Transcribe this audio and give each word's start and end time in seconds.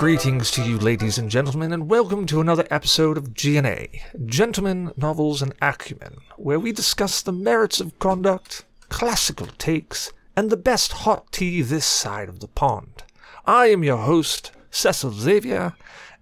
greetings 0.00 0.50
to 0.50 0.62
you, 0.62 0.78
ladies 0.78 1.18
and 1.18 1.30
gentlemen, 1.30 1.74
and 1.74 1.90
welcome 1.90 2.24
to 2.24 2.40
another 2.40 2.66
episode 2.70 3.18
of 3.18 3.34
G&A, 3.34 4.00
Gentlemen, 4.24 4.90
Novels, 4.96 5.42
and 5.42 5.52
Acumen, 5.60 6.16
where 6.38 6.58
we 6.58 6.72
discuss 6.72 7.20
the 7.20 7.32
merits 7.32 7.82
of 7.82 7.98
conduct, 7.98 8.64
classical 8.88 9.48
takes, 9.58 10.10
and 10.34 10.48
the 10.48 10.56
best 10.56 10.92
hot 10.92 11.30
tea 11.32 11.60
this 11.60 11.84
side 11.84 12.30
of 12.30 12.40
the 12.40 12.48
pond. 12.48 13.02
I 13.44 13.66
am 13.66 13.84
your 13.84 13.98
host, 13.98 14.52
Cecil 14.70 15.12
Xavier, 15.12 15.74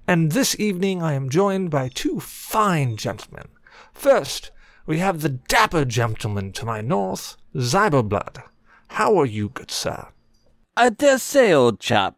and 0.08 0.32
this 0.32 0.58
evening 0.58 1.00
I 1.00 1.12
am 1.12 1.30
joined 1.30 1.70
by 1.70 1.86
two 1.86 2.18
fine 2.18 2.96
gentlemen. 2.96 3.46
First, 3.92 4.50
we 4.86 4.98
have 4.98 5.20
the 5.20 5.28
dapper 5.28 5.84
gentleman 5.84 6.50
to 6.54 6.66
my 6.66 6.80
north, 6.80 7.36
Zyberblood. 7.54 8.42
How 8.88 9.16
are 9.20 9.26
you, 9.26 9.50
good 9.50 9.70
sir? 9.70 10.08
I 10.76 10.90
dare 10.90 11.18
say, 11.18 11.52
old 11.52 11.78
chap, 11.78 12.17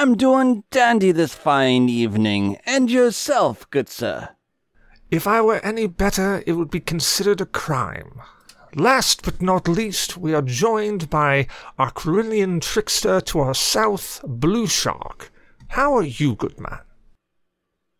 I'm 0.00 0.16
doing 0.16 0.62
dandy 0.70 1.10
this 1.10 1.34
fine 1.34 1.88
evening, 1.88 2.58
and 2.64 2.88
yourself, 2.88 3.68
good 3.70 3.88
sir. 3.88 4.28
If 5.10 5.26
I 5.26 5.40
were 5.40 5.58
any 5.64 5.88
better, 5.88 6.44
it 6.46 6.52
would 6.52 6.70
be 6.70 6.78
considered 6.78 7.40
a 7.40 7.46
crime. 7.46 8.20
Last 8.76 9.24
but 9.24 9.42
not 9.42 9.66
least, 9.66 10.16
we 10.16 10.34
are 10.34 10.40
joined 10.40 11.10
by 11.10 11.48
our 11.80 11.90
Carillion 11.90 12.60
trickster 12.60 13.20
to 13.22 13.40
our 13.40 13.56
south, 13.56 14.20
Blue 14.24 14.68
Shark. 14.68 15.32
How 15.66 15.96
are 15.96 16.04
you, 16.04 16.36
good 16.36 16.60
man? 16.60 16.78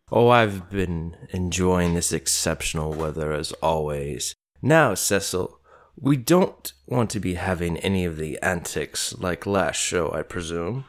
Oh, 0.09 0.29
I've 0.29 0.69
been 0.69 1.17
enjoying 1.31 1.95
this 1.95 2.13
exceptional 2.13 2.93
weather 2.93 3.33
as 3.33 3.51
always. 3.61 4.33
Now, 4.61 4.93
Cecil, 4.93 5.59
we 5.97 6.15
don't 6.15 6.71
want 6.87 7.09
to 7.09 7.19
be 7.19 7.33
having 7.33 7.75
any 7.79 8.05
of 8.05 8.15
the 8.15 8.39
antics 8.41 9.13
like 9.17 9.45
last 9.45 9.81
show, 9.81 10.13
I 10.13 10.21
presume. 10.21 10.85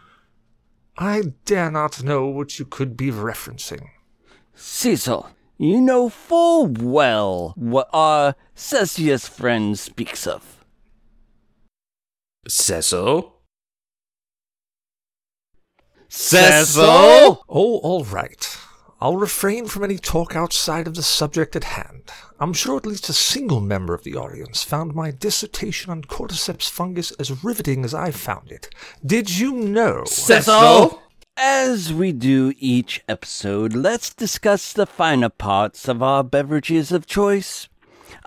I 0.98 1.32
dare 1.44 1.70
not 1.70 2.02
know 2.02 2.26
what 2.26 2.58
you 2.58 2.64
could 2.64 2.96
be 2.96 3.10
referencing. 3.10 3.88
Cecil, 4.54 5.30
you 5.56 5.80
know 5.80 6.08
full 6.08 6.66
well 6.66 7.52
what 7.56 7.88
our 7.92 8.34
Cecius 8.54 9.28
friend 9.28 9.78
speaks 9.78 10.26
of. 10.26 10.64
Cecil? 12.46 13.36
Cecil? 16.08 16.84
Oh, 16.84 17.44
all 17.48 18.04
right. 18.04 18.58
I'll 19.02 19.16
refrain 19.16 19.66
from 19.66 19.84
any 19.84 19.96
talk 19.96 20.36
outside 20.36 20.86
of 20.86 20.94
the 20.94 21.02
subject 21.02 21.56
at 21.56 21.64
hand. 21.64 22.02
I'm 22.38 22.52
sure 22.52 22.76
at 22.76 22.84
least 22.84 23.08
a 23.08 23.14
single 23.14 23.60
member 23.60 23.94
of 23.94 24.04
the 24.04 24.14
audience 24.14 24.62
found 24.62 24.94
my 24.94 25.10
dissertation 25.10 25.90
on 25.90 26.02
cordyceps 26.02 26.68
fungus 26.68 27.10
as 27.12 27.42
riveting 27.42 27.82
as 27.82 27.94
I 27.94 28.10
found 28.10 28.52
it. 28.52 28.68
Did 29.04 29.38
you 29.38 29.52
know? 29.52 30.04
Cecil? 30.04 31.02
As 31.36 31.94
we 31.94 32.12
do 32.12 32.52
each 32.58 33.02
episode, 33.08 33.72
let's 33.72 34.12
discuss 34.12 34.74
the 34.74 34.84
finer 34.84 35.30
parts 35.30 35.88
of 35.88 36.02
our 36.02 36.22
beverages 36.22 36.92
of 36.92 37.06
choice. 37.06 37.68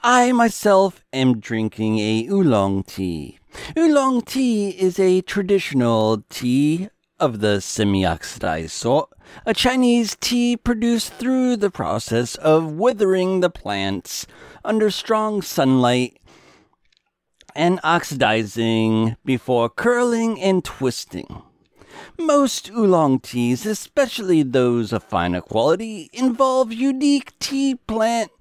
I 0.02 0.32
myself 0.32 1.04
am 1.14 1.40
drinking 1.40 2.00
a 2.00 2.28
oolong 2.30 2.82
tea. 2.82 3.38
Oolong 3.78 4.24
tea 4.24 4.70
is 4.70 4.98
a 4.98 5.22
traditional 5.22 6.24
tea 6.30 6.90
of 7.24 7.40
the 7.40 7.62
semi-oxidized 7.62 8.72
sort, 8.72 9.10
a 9.46 9.54
Chinese 9.54 10.18
tea 10.20 10.58
produced 10.58 11.14
through 11.14 11.56
the 11.56 11.72
process 11.72 12.36
of 12.36 12.74
withering 12.74 13.40
the 13.40 13.50
plants 13.50 14.28
under 14.66 14.92
strong 14.92 15.42
sunlight 15.42 16.20
and 17.56 17.80
oxidizing 17.82 19.16
before 19.23 19.70
curling 19.70 20.38
and 20.42 20.66
twisting. 20.66 21.42
Most 22.20 22.70
oolong 22.70 23.22
teas, 23.22 23.66
especially 23.66 24.44
those 24.44 24.92
of 24.92 25.02
finer 25.02 25.39
quality, 25.39 26.10
involve 26.12 26.73
unique 26.73 27.39
tea 27.39 27.76
plant 27.76 28.32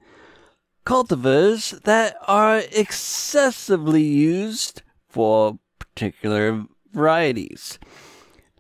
cultivars 0.84 1.80
that 1.84 2.16
are 2.26 2.62
excessively 2.72 4.02
used 4.02 4.82
for 5.08 5.60
particular 5.78 6.64
varieties. 6.92 7.78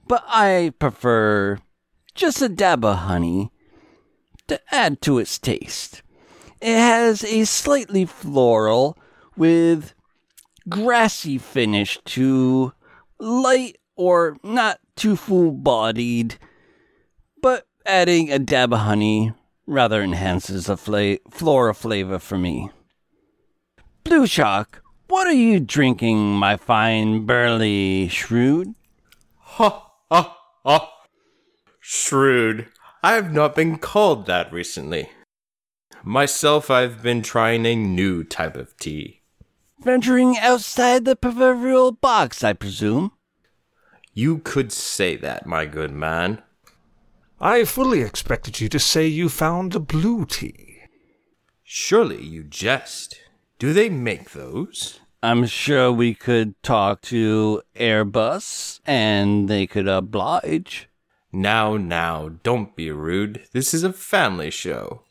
But 0.06 0.24
I 0.26 0.72
prefer 0.78 1.58
just 2.14 2.42
a 2.42 2.48
dab 2.48 2.84
of 2.84 2.98
honey 2.98 3.50
to 4.48 4.60
add 4.74 5.00
to 5.02 5.18
its 5.18 5.38
taste. 5.38 6.02
It 6.60 6.76
has 6.76 7.24
a 7.24 7.44
slightly 7.44 8.04
floral 8.04 8.98
with 9.36 9.94
grassy 10.68 11.38
finish 11.38 11.98
to 12.04 12.72
light 13.18 13.78
or 13.96 14.36
not 14.42 14.78
too 14.96 15.16
full 15.16 15.52
bodied, 15.52 16.36
but 17.40 17.66
adding 17.86 18.30
a 18.30 18.38
dab 18.38 18.72
of 18.72 18.80
honey 18.80 19.32
rather 19.66 20.02
enhances 20.02 20.66
the 20.66 20.76
fla- 20.76 21.18
flora 21.30 21.74
flavor 21.74 22.18
for 22.18 22.38
me. 22.38 22.70
Blue 24.04 24.26
Shark, 24.26 24.82
what 25.08 25.26
are 25.26 25.32
you 25.32 25.60
drinking, 25.60 26.34
my 26.34 26.56
fine 26.56 27.24
burly 27.24 28.08
shrewd? 28.08 28.74
Ha 29.38 29.91
ha 30.12 30.36
ha. 30.64 30.92
Shrewd. 31.80 32.68
I 33.02 33.14
have 33.14 33.32
not 33.32 33.56
been 33.56 33.78
called 33.78 34.26
that 34.26 34.52
recently. 34.52 35.08
Myself, 36.04 36.70
I've 36.70 37.02
been 37.02 37.22
trying 37.22 37.64
a 37.64 37.74
new 37.74 38.22
type 38.22 38.56
of 38.56 38.76
tea. 38.76 39.22
Venturing 39.80 40.36
outside 40.38 41.04
the 41.04 41.16
proverbial 41.16 41.92
box, 41.92 42.44
I 42.44 42.52
presume. 42.52 43.12
You 44.12 44.38
could 44.38 44.72
say 44.72 45.16
that, 45.16 45.46
my 45.46 45.64
good 45.64 45.90
man. 45.90 46.42
I 47.40 47.64
fully 47.64 48.02
expected 48.02 48.60
you 48.60 48.68
to 48.68 48.78
say 48.78 49.06
you 49.06 49.28
found 49.28 49.74
a 49.74 49.80
blue 49.80 50.26
tea. 50.26 50.82
Surely 51.64 52.22
you 52.22 52.44
jest. 52.44 53.16
Do 53.58 53.72
they 53.72 53.88
make 53.88 54.30
those? 54.30 55.00
I'm 55.24 55.46
sure 55.46 55.92
we 55.92 56.14
could 56.14 56.60
talk 56.64 57.00
to 57.02 57.62
Airbus 57.76 58.80
and 58.84 59.48
they 59.48 59.68
could 59.68 59.86
oblige. 59.86 60.88
Now, 61.32 61.76
now, 61.76 62.30
don't 62.42 62.74
be 62.74 62.90
rude. 62.90 63.44
This 63.52 63.72
is 63.72 63.84
a 63.84 63.92
family 63.92 64.50
show. 64.50 65.02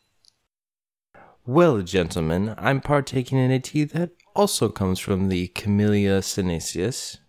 Well, 1.45 1.81
gentlemen, 1.81 2.55
I'm 2.57 2.81
partaking 2.81 3.37
in 3.37 3.51
a 3.51 3.59
tea 3.59 3.85
that 3.85 4.11
also 4.35 4.67
comes 4.67 4.99
from 4.99 5.29
the 5.29 5.47
Camellia 5.47 6.21
sinensis. 6.21 7.19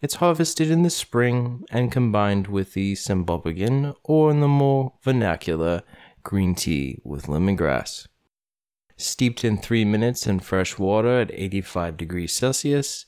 It's 0.00 0.14
harvested 0.14 0.70
in 0.70 0.84
the 0.84 0.90
spring 0.90 1.64
and 1.72 1.90
combined 1.90 2.46
with 2.46 2.74
the 2.74 2.94
Sambucolican, 2.94 3.96
or 4.04 4.30
in 4.30 4.40
the 4.40 4.46
more 4.46 4.92
vernacular, 5.02 5.82
green 6.22 6.54
tea 6.54 7.00
with 7.02 7.26
lemongrass. 7.26 8.06
Steeped 9.00 9.46
in 9.46 9.56
three 9.56 9.86
minutes 9.86 10.26
in 10.26 10.40
fresh 10.40 10.78
water 10.78 11.20
at 11.20 11.32
85 11.32 11.96
degrees 11.96 12.34
Celsius, 12.34 13.06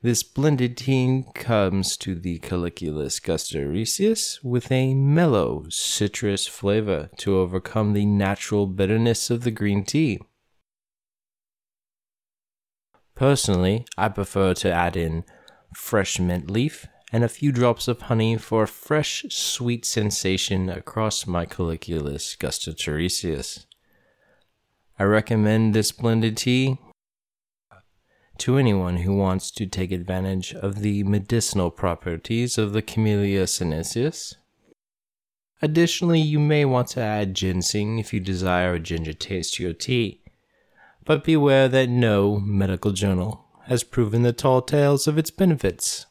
this 0.00 0.22
blended 0.22 0.78
tea 0.78 1.24
comes 1.34 1.98
to 1.98 2.14
the 2.14 2.38
Caliculus 2.38 3.20
gustatorius 3.20 4.42
with 4.42 4.72
a 4.72 4.94
mellow 4.94 5.66
citrus 5.68 6.46
flavor 6.46 7.10
to 7.18 7.36
overcome 7.36 7.92
the 7.92 8.06
natural 8.06 8.66
bitterness 8.66 9.28
of 9.28 9.42
the 9.42 9.50
green 9.50 9.84
tea. 9.84 10.20
Personally, 13.14 13.84
I 13.98 14.08
prefer 14.08 14.54
to 14.54 14.72
add 14.72 14.96
in 14.96 15.24
fresh 15.74 16.18
mint 16.18 16.50
leaf 16.50 16.86
and 17.12 17.22
a 17.22 17.28
few 17.28 17.52
drops 17.52 17.88
of 17.88 18.02
honey 18.02 18.38
for 18.38 18.62
a 18.62 18.68
fresh, 18.68 19.26
sweet 19.28 19.84
sensation 19.84 20.70
across 20.70 21.26
my 21.26 21.44
Caliculus 21.44 22.38
gustatorius. 22.38 23.65
I 24.98 25.04
recommend 25.04 25.74
this 25.74 25.92
blended 25.92 26.38
tea 26.38 26.78
to 28.38 28.56
anyone 28.56 28.98
who 28.98 29.14
wants 29.14 29.50
to 29.50 29.66
take 29.66 29.92
advantage 29.92 30.54
of 30.54 30.80
the 30.80 31.02
medicinal 31.04 31.70
properties 31.70 32.56
of 32.56 32.72
the 32.72 32.80
Camellia 32.80 33.46
sinensis. 33.46 34.34
Additionally, 35.60 36.20
you 36.20 36.38
may 36.38 36.64
want 36.64 36.88
to 36.88 37.00
add 37.00 37.34
ginseng 37.34 37.98
if 37.98 38.14
you 38.14 38.20
desire 38.20 38.74
a 38.74 38.80
ginger 38.80 39.12
taste 39.12 39.54
to 39.54 39.62
your 39.62 39.72
tea, 39.74 40.22
but 41.04 41.24
beware 41.24 41.68
that 41.68 41.88
no 41.90 42.38
medical 42.38 42.92
journal 42.92 43.44
has 43.64 43.84
proven 43.84 44.22
the 44.22 44.32
tall 44.32 44.62
tales 44.62 45.06
of 45.06 45.18
its 45.18 45.30
benefits. 45.30 46.06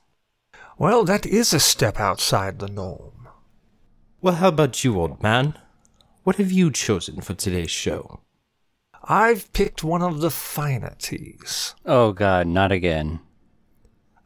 Well, 0.78 1.06
that 1.06 1.26
is 1.26 1.54
a 1.54 1.60
step 1.60 2.00
outside 2.00 2.60
the 2.60 2.68
norm. 2.68 3.30
Well, 4.22 4.36
how 4.36 4.50
about 4.50 4.84
you, 4.84 5.00
old 5.00 5.24
man? 5.24 5.58
What 6.24 6.36
have 6.36 6.52
you 6.52 6.70
chosen 6.72 7.22
for 7.22 7.34
today's 7.34 7.72
show? 7.72 8.22
I've 9.08 9.54
picked 9.54 9.84
one 9.84 10.02
of 10.02 10.20
the 10.20 10.32
finer 10.32 10.96
teas. 10.98 11.76
Oh 11.86 12.12
god, 12.12 12.48
not 12.48 12.72
again. 12.72 13.20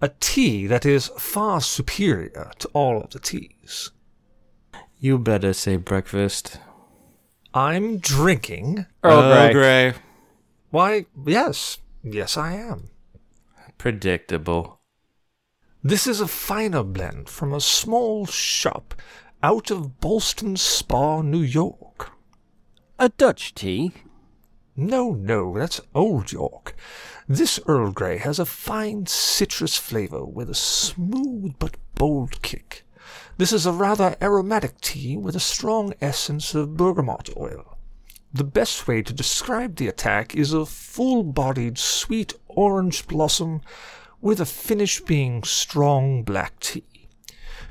A 0.02 0.10
tea 0.22 0.68
that 0.68 0.86
is 0.86 1.12
far 1.18 1.60
superior 1.60 2.52
to 2.60 2.70
all 2.70 3.02
of 3.02 3.10
the 3.10 3.20
teas. 3.20 3.92
You 4.98 5.18
better 5.18 5.52
say 5.52 5.76
breakfast. 5.76 6.60
I'm 7.54 7.98
drinking. 7.98 8.86
Earl 9.04 9.22
Grey. 9.22 9.54
Grey. 9.54 9.94
Why, 10.70 11.06
yes. 11.26 11.80
Yes, 12.02 12.38
I 12.38 12.54
am. 12.54 12.90
Predictable. 13.78 14.80
This 15.84 16.08
is 16.08 16.22
a 16.22 16.28
finer 16.28 16.84
blend 16.84 17.28
from 17.28 17.54
a 17.54 17.60
small 17.60 18.26
shop 18.26 18.94
out 19.44 19.72
of 19.72 20.00
Ballston 20.00 20.58
Spa, 20.58 21.22
New 21.22 21.42
York. 21.42 22.12
A 22.98 23.10
Dutch 23.10 23.56
tea? 23.56 23.94
No, 24.80 25.12
no, 25.12 25.58
that's 25.58 25.82
Old 25.94 26.32
York. 26.32 26.74
This 27.28 27.60
Earl 27.68 27.92
Grey 27.92 28.18
has 28.18 28.40
a 28.40 28.46
fine 28.46 29.08
citrus 29.08 29.76
flavor 29.76 30.24
with 30.24 30.50
a 30.50 30.56
smooth 30.56 31.56
but 31.60 31.76
bold 31.96 32.42
kick. 32.42 32.86
This 33.38 33.52
is 33.52 33.66
a 33.66 33.74
rather 33.74 34.16
aromatic 34.22 34.80
tea 34.80 35.18
with 35.18 35.36
a 35.36 35.42
strong 35.42 35.94
essence 36.00 36.56
of 36.56 36.78
bergamot 36.78 37.30
oil. 37.36 37.78
The 38.34 38.46
best 38.46 38.88
way 38.88 39.02
to 39.02 39.12
describe 39.12 39.76
the 39.76 39.90
attack 39.90 40.34
is 40.34 40.54
a 40.54 40.66
full 40.66 41.24
bodied 41.24 41.78
sweet 41.78 42.34
orange 42.48 43.06
blossom 43.06 43.60
with 44.22 44.40
a 44.40 44.46
finish 44.46 45.02
being 45.02 45.44
strong 45.44 46.24
black 46.24 46.58
tea. 46.62 47.10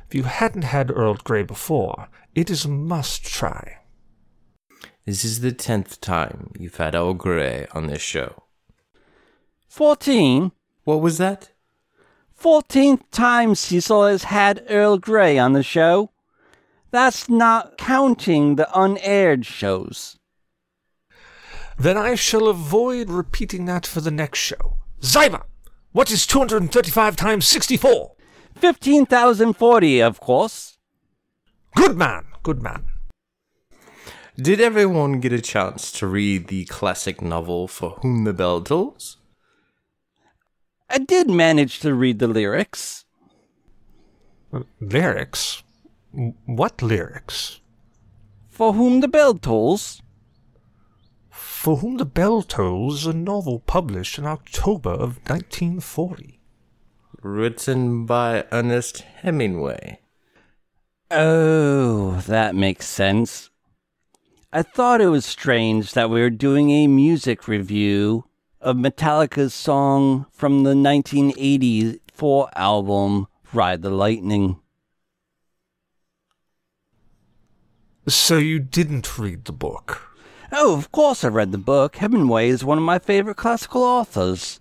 If 0.08 0.14
you 0.14 0.24
hadn't 0.24 0.64
had 0.64 0.90
Earl 0.90 1.14
Grey 1.14 1.42
before, 1.42 2.10
it 2.34 2.50
is 2.50 2.66
a 2.66 2.68
must 2.68 3.24
try. 3.24 3.77
This 5.08 5.24
is 5.24 5.40
the 5.40 5.52
tenth 5.52 6.02
time 6.02 6.50
you've 6.58 6.76
had 6.76 6.94
Earl 6.94 7.14
Grey 7.14 7.66
on 7.72 7.86
this 7.86 8.02
show. 8.02 8.42
Fourteen? 9.66 10.52
What 10.84 11.00
was 11.00 11.16
that? 11.16 11.48
Fourteenth 12.34 13.10
time 13.10 13.54
Cecil 13.54 14.04
has 14.04 14.24
had 14.24 14.66
Earl 14.68 14.98
Grey 14.98 15.38
on 15.38 15.54
the 15.54 15.62
show. 15.62 16.10
That's 16.90 17.26
not 17.26 17.78
counting 17.78 18.56
the 18.56 18.68
unaired 18.78 19.46
shows. 19.46 20.18
Then 21.78 21.96
I 21.96 22.14
shall 22.14 22.46
avoid 22.46 23.08
repeating 23.08 23.64
that 23.64 23.86
for 23.86 24.02
the 24.02 24.10
next 24.10 24.40
show. 24.40 24.76
Zyber! 25.00 25.44
What 25.92 26.10
is 26.10 26.26
235 26.26 27.16
times 27.16 27.48
64? 27.48 28.12
15,040, 28.56 30.00
of 30.02 30.20
course. 30.20 30.76
Good 31.74 31.96
man, 31.96 32.26
good 32.42 32.62
man. 32.62 32.84
Did 34.40 34.60
everyone 34.60 35.18
get 35.18 35.32
a 35.32 35.40
chance 35.40 35.90
to 35.90 36.06
read 36.06 36.46
the 36.46 36.64
classic 36.66 37.20
novel 37.20 37.66
For 37.66 37.98
Whom 38.02 38.22
the 38.22 38.32
Bell 38.32 38.60
Tolls? 38.60 39.16
I 40.88 40.98
did 40.98 41.28
manage 41.28 41.80
to 41.80 41.92
read 41.92 42.20
the 42.20 42.28
lyrics. 42.28 43.04
Uh, 44.52 44.60
lyrics? 44.80 45.64
What 46.46 46.80
lyrics? 46.80 47.58
For 48.48 48.74
Whom 48.74 49.00
the 49.00 49.08
Bell 49.08 49.34
Tolls? 49.34 50.02
For 51.28 51.78
Whom 51.78 51.96
the 51.96 52.06
Bell 52.06 52.42
Tolls 52.42 53.00
is 53.00 53.06
a 53.06 53.12
novel 53.12 53.58
published 53.58 54.20
in 54.20 54.26
October 54.26 54.90
of 54.90 55.18
1940. 55.28 56.38
Written 57.22 58.06
by 58.06 58.44
Ernest 58.52 59.00
Hemingway. 59.00 59.98
Oh, 61.10 62.20
that 62.28 62.54
makes 62.54 62.86
sense. 62.86 63.50
I 64.58 64.62
thought 64.62 65.00
it 65.00 65.06
was 65.06 65.24
strange 65.24 65.92
that 65.92 66.10
we 66.10 66.20
were 66.20 66.30
doing 66.30 66.70
a 66.70 66.88
music 66.88 67.46
review 67.46 68.24
of 68.60 68.74
Metallica's 68.74 69.54
song 69.54 70.26
from 70.32 70.64
the 70.64 70.74
1984 70.74 72.50
album 72.56 73.28
Ride 73.52 73.82
the 73.82 73.90
Lightning. 73.90 74.58
So 78.08 78.36
you 78.36 78.58
didn't 78.58 79.16
read 79.16 79.44
the 79.44 79.52
book? 79.52 80.10
Oh, 80.50 80.76
of 80.76 80.90
course 80.90 81.22
I 81.22 81.28
read 81.28 81.52
the 81.52 81.58
book. 81.58 81.94
Hemingway 81.94 82.48
is 82.48 82.64
one 82.64 82.78
of 82.78 82.84
my 82.84 82.98
favorite 82.98 83.36
classical 83.36 83.84
authors. 83.84 84.58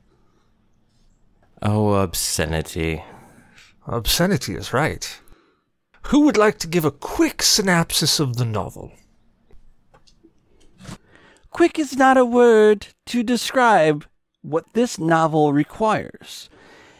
Oh, 1.64 1.94
obscenity. 1.94 3.04
Obscenity 3.88 4.54
is 4.54 4.72
right. 4.72 5.20
Who 6.10 6.20
would 6.20 6.38
like 6.38 6.60
to 6.60 6.68
give 6.68 6.86
a 6.86 6.92
quick 6.92 7.42
synopsis 7.42 8.20
of 8.20 8.36
the 8.36 8.46
novel? 8.46 8.92
Quick 11.58 11.80
is 11.80 11.98
not 11.98 12.18
a 12.18 12.24
word 12.24 12.88
to 13.08 13.24
describe 13.24 14.06
what 14.44 14.72
this 14.74 15.00
novel 15.00 15.54
requires. 15.54 16.52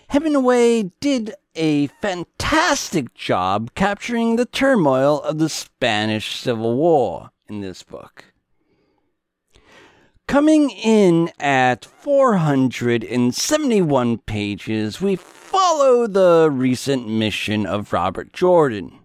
Hemingway 0.08 0.94
did 1.00 1.36
a 1.54 1.86
fantastic 2.02 3.14
job 3.14 3.76
capturing 3.76 4.36
the 4.36 4.48
turmoil 4.48 5.22
of 5.22 5.38
the 5.38 5.48
Spanish 5.48 6.38
Civil 6.38 6.76
War 6.76 7.30
in 7.48 7.62
this 7.62 7.84
book. 7.84 8.34
Coming 10.28 10.72
in 10.72 11.30
at 11.40 11.86
471 11.86 14.18
pages, 14.18 15.00
we 15.00 15.16
follow 15.16 16.08
the 16.08 16.50
recent 16.52 17.08
mission 17.08 17.68
of 17.68 17.94
Robert 17.94 18.34
Jordan, 18.34 19.02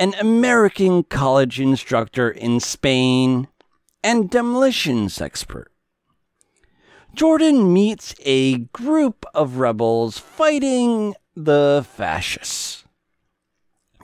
an 0.00 0.12
American 0.14 1.04
college 1.04 1.60
instructor 1.60 2.28
in 2.28 2.58
Spain 2.58 3.46
and 4.04 4.28
demolitions 4.28 5.20
expert. 5.20 5.72
Jordan 7.14 7.72
meets 7.72 8.14
a 8.20 8.58
group 8.58 9.24
of 9.34 9.56
rebels 9.56 10.18
fighting 10.18 11.14
the 11.34 11.86
fascists. 11.88 12.84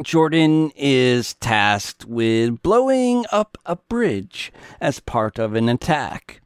Jordan 0.03 0.73
is 0.75 1.35
tasked 1.35 2.07
with 2.07 2.63
blowing 2.63 3.27
up 3.31 3.59
a 3.67 3.77
bridge 3.77 4.51
as 4.81 5.01
part 5.01 5.39
of 5.39 5.55
an 5.55 5.69
attack. 5.69 6.40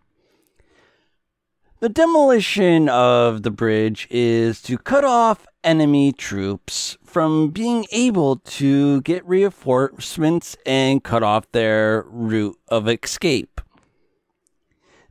The 1.85 1.91
demolition 1.91 2.89
of 2.89 3.43
the 3.43 3.51
bridge 3.51 4.09
is 4.11 4.63
to 4.63 4.79
cut 4.79 5.05
off 5.05 5.47
enemy 5.63 6.13
troops 6.13 6.97
from 7.05 7.51
being 7.51 7.85
able 7.93 8.37
to 8.37 9.03
get 9.03 9.23
reinforcements 9.27 10.57
and 10.65 11.05
cut 11.05 11.23
off 11.23 11.53
their 11.53 12.07
route 12.09 12.57
of 12.69 12.89
escape. 12.89 13.61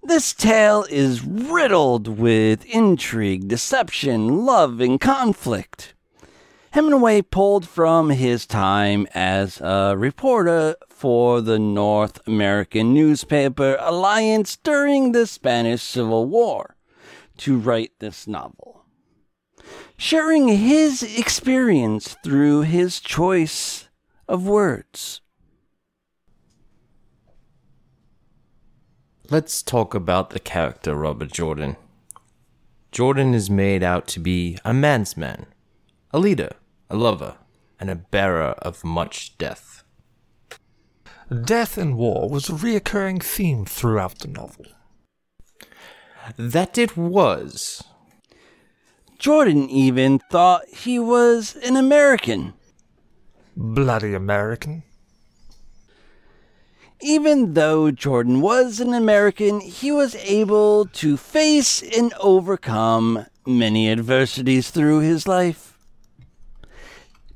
This 0.02 0.34
tale 0.34 0.84
is 0.90 1.24
riddled 1.24 2.08
with 2.08 2.66
intrigue, 2.66 3.48
deception, 3.48 4.44
love, 4.44 4.80
and 4.80 5.00
conflict. 5.00 5.94
Hemingway 6.72 7.22
pulled 7.22 7.68
from 7.68 8.10
his 8.10 8.48
time 8.48 9.06
as 9.14 9.62
a 9.62 9.94
reporter 9.96 10.76
for 11.04 11.42
the 11.42 11.60
North 11.60 12.26
American 12.26 12.94
newspaper 12.94 13.76
Alliance 13.82 14.56
during 14.56 15.12
the 15.12 15.28
Spanish 15.28 15.82
Civil 15.84 16.28
War 16.28 16.78
to 17.36 17.58
write 17.58 17.92
this 18.00 18.26
novel, 18.26 18.86
sharing 19.98 20.48
his 20.48 21.04
experience 21.04 22.16
through 22.24 22.62
his 22.62 23.02
choice 23.02 23.90
of 24.30 24.48
words. 24.48 25.20
Let's 29.30 29.62
talk 29.62 29.94
about 29.94 30.30
the 30.30 30.40
character 30.40 30.96
Robert 30.96 31.34
Jordan. 31.34 31.76
Jordan 32.94 33.34
is 33.34 33.50
made 33.50 33.84
out 33.84 34.08
to 34.08 34.22
be 34.22 34.58
a 34.64 34.74
man's 34.74 35.18
man, 35.18 35.48
a 36.12 36.20
leader, 36.20 36.52
a 36.90 36.96
lover, 36.96 37.36
and 37.78 37.90
a 37.90 37.96
bearer 37.96 38.56
of 38.62 38.86
much 38.86 39.38
death. 39.38 39.73
Death 41.34 41.78
and 41.78 41.98
war 41.98 42.30
was 42.30 42.48
a 42.48 42.54
reoccurring 42.54 43.24
theme 43.24 43.66
throughout 43.66 44.20
the 44.20 44.28
novel. 44.28 44.66
That 46.38 46.78
it 46.78 46.96
was. 46.96 47.84
Jordan 49.18 49.70
even 49.70 50.20
thought 50.20 50.68
he 50.68 51.00
was 51.00 51.56
an 51.56 51.76
American. 51.76 52.54
Bloody 53.56 54.14
American. 54.14 54.84
Even 57.02 57.54
though 57.54 57.90
Jordan 57.90 58.40
was 58.40 58.80
an 58.80 58.94
American, 58.94 59.60
he 59.60 59.92
was 59.92 60.16
able 60.16 60.86
to 60.86 61.18
face 61.18 61.82
and 61.82 62.14
overcome 62.20 63.26
many 63.46 63.90
adversities 63.90 64.70
through 64.70 65.00
his 65.00 65.28
life. 65.28 65.78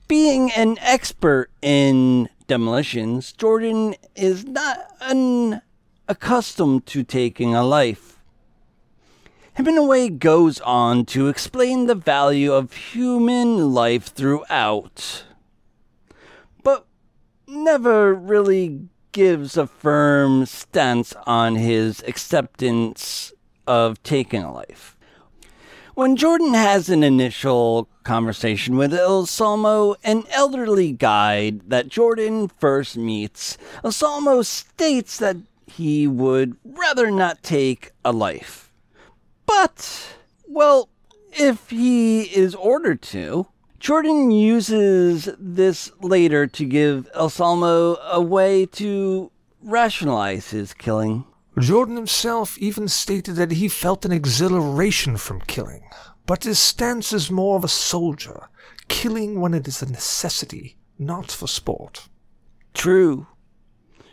Being 0.07 0.51
an 0.51 0.77
expert 0.79 1.49
in 1.61 2.29
demolitions, 2.47 3.31
Jordan 3.33 3.95
is 4.15 4.45
not 4.45 4.79
unaccustomed 5.01 6.85
to 6.87 7.03
taking 7.03 7.53
a 7.53 7.63
life. 7.63 8.19
Hemingway 9.53 10.09
goes 10.09 10.59
on 10.61 11.05
to 11.05 11.27
explain 11.27 11.87
the 11.87 11.95
value 11.95 12.53
of 12.53 12.73
human 12.73 13.73
life 13.73 14.05
throughout, 14.05 15.23
but 16.63 16.85
never 17.47 18.13
really 18.13 18.87
gives 19.11 19.57
a 19.57 19.65
firm 19.65 20.45
stance 20.45 21.13
on 21.25 21.55
his 21.55 22.03
acceptance 22.07 23.33
of 23.65 24.01
taking 24.03 24.43
a 24.43 24.53
life. 24.53 24.96
When 25.97 26.15
Jordan 26.15 26.53
has 26.53 26.89
an 26.89 27.01
initial 27.01 27.89
conversation 28.03 28.77
with 28.77 28.93
Anselmo, 28.93 29.95
an 30.03 30.25
elderly 30.29 30.91
guide 30.91 31.71
that 31.71 31.87
Jordan 31.87 32.49
first 32.49 32.97
meets, 32.97 33.57
Anselmo 33.83 34.43
states 34.43 35.17
that 35.17 35.37
he 35.65 36.05
would 36.05 36.55
rather 36.63 37.09
not 37.09 37.41
take 37.41 37.93
a 38.05 38.11
life. 38.11 38.71
But, 39.47 40.15
well, 40.47 40.89
if 41.31 41.71
he 41.71 42.25
is 42.25 42.53
ordered 42.53 43.01
to, 43.01 43.47
Jordan 43.79 44.29
uses 44.29 45.27
this 45.39 45.91
later 45.99 46.45
to 46.45 46.63
give 46.63 47.09
Anselmo 47.19 47.97
a 48.03 48.21
way 48.21 48.67
to 48.67 49.31
rationalize 49.63 50.51
his 50.51 50.75
killing. 50.75 51.25
Jordan 51.59 51.95
himself 51.95 52.57
even 52.59 52.87
stated 52.87 53.35
that 53.35 53.51
he 53.51 53.67
felt 53.67 54.05
an 54.05 54.11
exhilaration 54.11 55.17
from 55.17 55.41
killing, 55.41 55.83
but 56.27 56.43
his 56.43 56.59
stance 56.59 57.11
is 57.11 57.31
more 57.31 57.55
of 57.55 57.63
a 57.63 57.67
soldier, 57.67 58.49
killing 58.87 59.41
when 59.41 59.55
it 59.55 59.67
is 59.67 59.81
a 59.81 59.91
necessity, 59.91 60.77
not 60.99 61.31
for 61.31 61.47
sport. 61.47 62.09
True. 62.75 63.25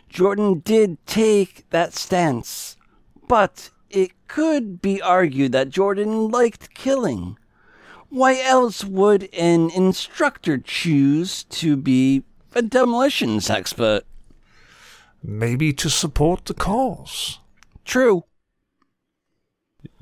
Jordan 0.09 0.59
did 0.59 1.05
take 1.05 1.69
that 1.69 1.93
stance, 1.93 2.77
but 3.27 3.69
it 3.91 4.11
could 4.27 4.81
be 4.81 4.99
argued 5.01 5.51
that 5.51 5.69
Jordan 5.69 6.29
liked 6.29 6.73
killing. 6.73 7.37
Why 8.09 8.39
else 8.41 8.83
would 8.83 9.29
an 9.33 9.69
instructor 9.69 10.57
choose 10.57 11.43
to 11.43 11.75
be 11.77 12.23
a 12.55 12.63
demolitions 12.63 13.49
expert? 13.49 14.03
Maybe 15.27 15.73
to 15.73 15.89
support 15.89 16.45
the 16.45 16.53
cause. 16.53 17.39
True. 17.83 18.25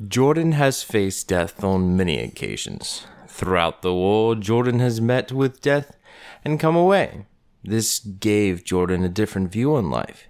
Jordan 0.05 0.51
has 0.51 0.83
faced 0.83 1.29
death 1.29 1.63
on 1.63 1.95
many 1.95 2.19
occasions. 2.19 3.07
Throughout 3.29 3.83
the 3.83 3.93
war, 3.93 4.35
Jordan 4.35 4.79
has 4.79 4.99
met 4.99 5.31
with 5.31 5.61
death 5.61 5.95
and 6.43 6.59
come 6.59 6.75
away. 6.75 7.25
This 7.63 7.99
gave 7.99 8.65
Jordan 8.65 9.05
a 9.05 9.09
different 9.09 9.49
view 9.49 9.75
on 9.75 9.89
life. 9.89 10.27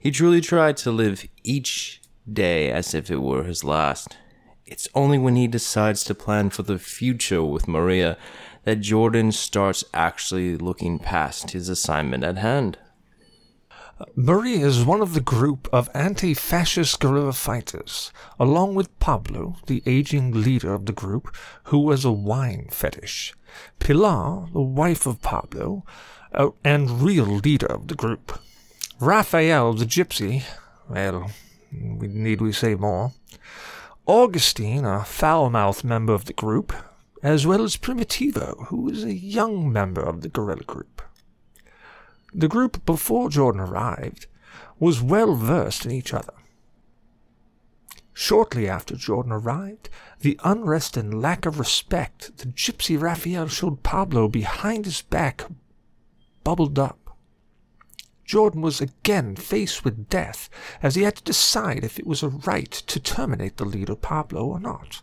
He 0.00 0.10
truly 0.10 0.40
tried 0.40 0.78
to 0.78 0.90
live 0.90 1.26
each 1.42 2.00
day 2.30 2.70
as 2.70 2.94
if 2.94 3.10
it 3.10 3.20
were 3.20 3.44
his 3.44 3.62
last. 3.62 4.16
It's 4.64 4.88
only 4.94 5.18
when 5.18 5.36
he 5.36 5.46
decides 5.46 6.02
to 6.04 6.14
plan 6.14 6.48
for 6.48 6.62
the 6.62 6.78
future 6.78 7.44
with 7.44 7.68
Maria 7.68 8.16
that 8.64 8.80
Jordan 8.80 9.32
starts 9.32 9.84
actually 9.92 10.56
looking 10.56 10.98
past 10.98 11.50
his 11.50 11.68
assignment 11.68 12.24
at 12.24 12.38
hand. 12.38 12.78
Maria 14.16 14.66
is 14.66 14.84
one 14.84 15.00
of 15.00 15.14
the 15.14 15.20
group 15.20 15.68
of 15.72 15.88
anti 15.94 16.34
fascist 16.34 16.98
guerrilla 16.98 17.32
fighters, 17.32 18.12
along 18.40 18.74
with 18.74 18.98
Pablo, 18.98 19.56
the 19.66 19.82
aging 19.86 20.32
leader 20.32 20.74
of 20.74 20.86
the 20.86 20.92
group, 20.92 21.34
who 21.64 21.90
has 21.90 22.04
a 22.04 22.10
wine 22.10 22.68
fetish, 22.70 23.34
Pilar, 23.78 24.48
the 24.52 24.60
wife 24.60 25.06
of 25.06 25.22
Pablo, 25.22 25.84
uh, 26.32 26.50
and 26.64 27.02
real 27.02 27.26
leader 27.26 27.66
of 27.66 27.86
the 27.86 27.94
group, 27.94 28.38
Raphael, 29.00 29.74
the 29.74 29.84
gypsy, 29.84 30.44
well, 30.88 31.30
need 31.70 32.40
we 32.40 32.52
say 32.52 32.74
more? 32.74 33.12
Augustine, 34.06 34.84
a 34.84 35.04
foul 35.04 35.50
mouthed 35.50 35.84
member 35.84 36.12
of 36.12 36.26
the 36.26 36.32
group, 36.32 36.72
as 37.22 37.46
well 37.46 37.62
as 37.62 37.76
Primitivo, 37.76 38.66
who 38.66 38.88
is 38.88 39.02
a 39.02 39.14
young 39.14 39.72
member 39.72 40.00
of 40.00 40.20
the 40.20 40.28
guerrilla 40.28 40.62
group. 40.64 41.02
The 42.34 42.48
group 42.48 42.84
before 42.84 43.30
Jordan 43.30 43.60
arrived 43.60 44.26
was 44.80 45.00
well 45.00 45.36
versed 45.36 45.86
in 45.86 45.92
each 45.92 46.12
other. 46.12 46.34
Shortly 48.12 48.68
after 48.68 48.96
Jordan 48.96 49.32
arrived, 49.32 49.88
the 50.20 50.38
unrest 50.42 50.96
and 50.96 51.22
lack 51.22 51.46
of 51.46 51.58
respect 51.58 52.38
the 52.38 52.46
gypsy 52.46 53.00
Raphael 53.00 53.48
showed 53.48 53.82
Pablo 53.82 54.28
behind 54.28 54.84
his 54.84 55.02
back 55.02 55.46
bubbled 56.42 56.78
up. 56.78 57.16
Jordan 58.24 58.62
was 58.62 58.80
again 58.80 59.36
faced 59.36 59.84
with 59.84 60.08
death, 60.08 60.48
as 60.82 60.94
he 60.94 61.02
had 61.02 61.16
to 61.16 61.24
decide 61.24 61.84
if 61.84 61.98
it 61.98 62.06
was 62.06 62.22
a 62.22 62.28
right 62.28 62.70
to 62.70 62.98
terminate 62.98 63.58
the 63.58 63.64
leader 63.64 63.94
Pablo 63.94 64.44
or 64.44 64.58
not, 64.58 65.02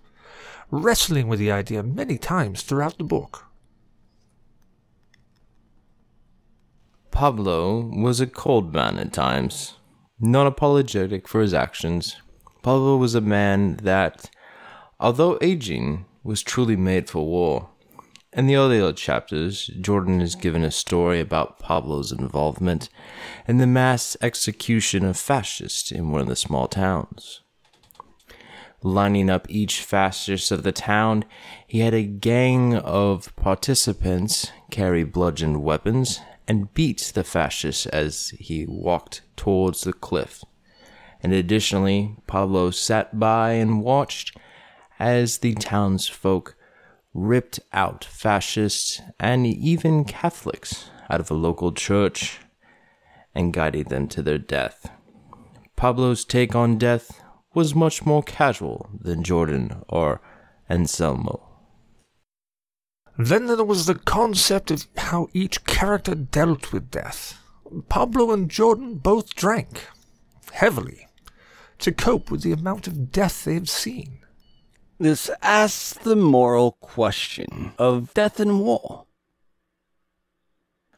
wrestling 0.69 1.27
with 1.27 1.39
the 1.39 1.51
idea 1.51 1.83
many 1.83 2.17
times 2.17 2.63
throughout 2.63 2.97
the 2.97 3.03
book. 3.03 3.50
Pablo 7.11 7.91
was 7.93 8.21
a 8.21 8.25
cold 8.25 8.73
man 8.73 8.97
at 8.97 9.11
times, 9.11 9.75
not 10.19 10.47
apologetic 10.47 11.27
for 11.27 11.41
his 11.41 11.53
actions. 11.53 12.15
Pablo 12.63 12.95
was 12.95 13.13
a 13.13 13.21
man 13.21 13.75
that, 13.83 14.29
although 14.99 15.37
aging, 15.41 16.05
was 16.23 16.41
truly 16.41 16.77
made 16.77 17.09
for 17.09 17.25
war. 17.25 17.69
In 18.31 18.47
the 18.47 18.55
earlier 18.55 18.93
chapters, 18.93 19.69
Jordan 19.81 20.21
is 20.21 20.35
given 20.35 20.63
a 20.63 20.71
story 20.71 21.19
about 21.19 21.59
Pablo's 21.59 22.13
involvement 22.13 22.87
in 23.45 23.57
the 23.57 23.67
mass 23.67 24.15
execution 24.21 25.03
of 25.03 25.17
fascists 25.17 25.91
in 25.91 26.11
one 26.11 26.21
of 26.21 26.27
the 26.27 26.35
small 26.35 26.67
towns. 26.67 27.41
Lining 28.83 29.29
up 29.29 29.47
each 29.49 29.81
fascist 29.81 30.49
of 30.49 30.63
the 30.63 30.71
town, 30.71 31.25
he 31.67 31.79
had 31.79 31.93
a 31.93 32.03
gang 32.03 32.75
of 32.77 33.35
participants 33.35 34.51
carry 34.71 35.03
bludgeoned 35.03 35.61
weapons 35.61 36.21
and 36.47 36.73
beat 36.73 37.11
the 37.13 37.23
fascist 37.23 37.87
as 37.87 38.29
he 38.39 38.65
walked 38.65 39.21
towards 39.35 39.81
the 39.81 39.93
cliff. 39.93 40.43
And 41.23 41.33
additionally, 41.33 42.15
Pablo 42.27 42.71
sat 42.71 43.19
by 43.19 43.53
and 43.53 43.83
watched 43.83 44.35
as 44.99 45.39
the 45.39 45.53
townsfolk 45.55 46.55
ripped 47.13 47.59
out 47.73 48.03
fascists 48.03 49.01
and 49.19 49.45
even 49.45 50.05
Catholics 50.05 50.89
out 51.09 51.19
of 51.19 51.29
a 51.29 51.35
local 51.35 51.71
church 51.71 52.39
and 53.35 53.53
guided 53.53 53.89
them 53.89 54.07
to 54.07 54.21
their 54.21 54.37
death. 54.37 54.89
Pablo's 55.75 56.25
take 56.25 56.55
on 56.55 56.77
death 56.77 57.21
was 57.53 57.75
much 57.75 58.05
more 58.05 58.23
casual 58.23 58.89
than 58.99 59.23
Jordan 59.23 59.83
or 59.89 60.21
Anselmo. 60.69 61.50
Then 63.23 63.45
there 63.45 63.63
was 63.63 63.85
the 63.85 63.95
concept 63.95 64.71
of 64.71 64.87
how 64.97 65.29
each 65.31 65.63
character 65.65 66.15
dealt 66.15 66.73
with 66.73 66.89
death. 66.89 67.37
Pablo 67.87 68.31
and 68.31 68.49
Jordan 68.49 68.95
both 68.95 69.35
drank, 69.35 69.87
heavily, 70.53 71.07
to 71.77 71.91
cope 71.91 72.31
with 72.31 72.41
the 72.41 72.51
amount 72.51 72.87
of 72.87 73.11
death 73.11 73.45
they 73.45 73.53
had 73.53 73.69
seen. 73.69 74.19
This 74.97 75.29
asks 75.43 75.93
the 75.93 76.15
moral 76.15 76.73
question 76.81 77.73
of 77.77 78.11
death 78.15 78.39
and 78.39 78.59
war. 78.61 79.05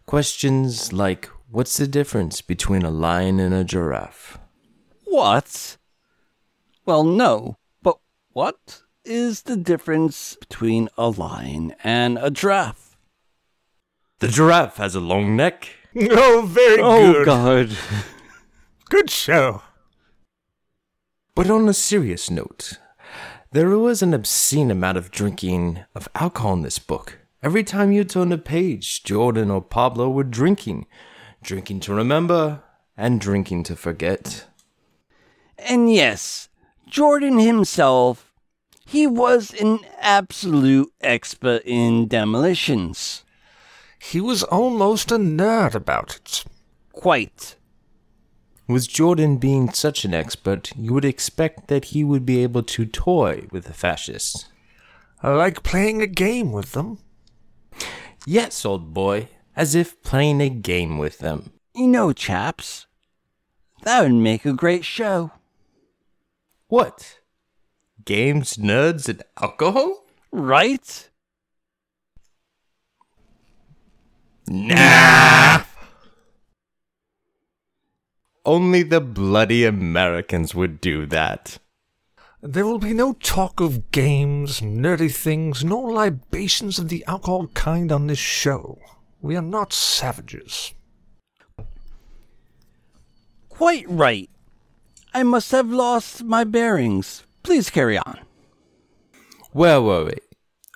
Questions 0.06 0.94
like 0.94 1.30
what's 1.50 1.76
the 1.76 1.88
difference 1.88 2.42
between 2.42 2.84
a 2.84 2.90
lion 2.90 3.42
and 3.42 3.54
a 3.54 3.66
giraffe? 3.66 4.40
What? 5.04 5.76
Well, 6.86 7.04
no, 7.04 7.58
but 7.82 7.98
what 8.32 8.83
is 9.06 9.44
the 9.44 9.56
difference 9.58 10.36
between 10.36 10.90
a 10.98 11.10
lion 11.10 11.74
and 11.84 12.18
a 12.22 12.30
giraffe? 12.32 12.98
The 14.20 14.28
giraffe 14.28 14.78
has 14.78 14.96
a 14.96 15.00
long 15.00 15.36
neck. 15.36 15.70
Oh, 15.96 16.48
very 16.50 16.82
Oh, 16.82 17.14
good. 17.14 17.26
God. 17.26 17.78
Good 18.90 19.10
show. 19.12 19.62
But 21.36 21.52
on 21.52 21.70
a 21.70 21.74
serious 21.74 22.32
note, 22.32 22.80
there 23.52 23.70
was 23.78 24.02
an 24.02 24.12
obscene 24.14 24.72
amount 24.72 24.98
of 24.98 25.12
drinking 25.12 25.84
of 25.94 26.10
alcohol 26.16 26.54
in 26.54 26.62
this 26.64 26.80
book. 26.80 27.20
Every 27.44 27.64
time 27.64 27.92
you 27.92 28.04
turned 28.04 28.34
a 28.34 28.40
page, 28.40 29.04
Jordan 29.04 29.52
or 29.52 29.62
Pablo 29.62 30.10
were 30.10 30.24
drinking. 30.24 30.88
Drinking 31.44 31.80
to 31.82 31.94
remember 31.94 32.64
and 32.98 33.22
drinking 33.22 33.64
to 33.66 33.76
forget. 33.76 34.46
And 35.60 35.94
yes, 35.94 36.50
Jordan 36.88 37.38
himself, 37.38 38.33
he 38.86 39.08
was 39.08 39.54
an 39.54 39.80
absolute 40.00 40.92
expert 41.02 41.62
in 41.66 42.08
demolitions. 42.08 43.24
He 44.00 44.20
was 44.20 44.44
almost 44.44 45.12
a 45.12 45.18
nerd 45.18 45.76
about 45.76 46.16
it. 46.18 46.44
Quite. 46.92 47.56
With 48.68 48.88
Jordan 48.88 49.38
being 49.38 49.72
such 49.72 50.06
an 50.06 50.14
expert, 50.14 50.72
you 50.78 50.94
would 50.94 51.06
expect 51.06 51.68
that 51.68 51.86
he 51.86 52.04
would 52.04 52.26
be 52.26 52.44
able 52.44 52.64
to 52.64 52.86
toy 52.86 53.48
with 53.52 53.66
the 53.66 53.74
fascists. 53.74 54.46
Like 55.22 55.64
playing 55.64 56.02
a 56.02 56.08
game 56.08 56.52
with 56.52 56.74
them. 56.74 57.00
Yes, 58.26 58.66
old 58.66 58.94
boy, 58.94 59.30
as 59.56 59.76
if 59.76 60.02
playing 60.02 60.42
a 60.42 60.50
game 60.50 60.98
with 60.98 61.20
them. 61.20 61.52
You 61.74 61.88
know, 61.88 62.14
chaps, 62.14 62.88
that 63.84 64.02
would 64.02 64.14
make 64.14 64.46
a 64.46 64.54
great 64.54 64.86
show. 64.86 65.32
What? 66.68 67.20
Games, 68.06 68.58
nerds, 68.58 69.08
and 69.08 69.24
alcohol? 69.42 70.04
Right? 70.32 71.10
Nah! 74.48 75.64
Only 78.46 78.84
the 78.84 79.00
bloody 79.00 79.64
Americans 79.64 80.54
would 80.54 80.82
do 80.82 81.06
that. 81.06 81.60
There 82.42 82.66
will 82.66 82.80
be 82.80 82.94
no 82.94 83.14
talk 83.14 83.62
of 83.62 83.90
games, 83.92 84.60
nerdy 84.60 85.10
things, 85.10 85.64
nor 85.64 85.94
libations 85.94 86.78
of 86.78 86.90
the 86.90 87.06
alcohol 87.08 87.48
kind 87.54 87.90
on 87.90 88.08
this 88.08 88.20
show. 88.20 88.80
We 89.22 89.38
are 89.38 89.42
not 89.42 89.72
savages. 89.72 90.74
Quite 93.48 93.90
right. 93.90 94.30
I 95.14 95.24
must 95.24 95.52
have 95.52 95.70
lost 95.70 96.26
my 96.26 96.44
bearings. 96.44 97.24
Please 97.44 97.70
carry 97.70 97.98
on. 97.98 98.20
Where 99.52 99.82
were 99.82 100.06
we? 100.06 100.18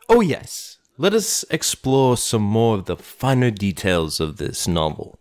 Oh, 0.10 0.22
yes. 0.22 0.78
let 0.98 1.14
us 1.14 1.46
explore 1.50 2.18
some 2.18 2.42
more 2.42 2.76
of 2.76 2.86
the 2.86 2.98
finer 2.98 3.52
details 3.52 4.20
of 4.20 4.38
this 4.38 4.68
novel. 4.68 5.20